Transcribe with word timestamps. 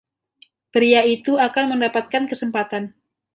Pria 0.75 1.01
itu 1.15 1.31
akan 1.47 1.65
mendapatkan 1.77 2.23
kesempatan. 2.29 2.83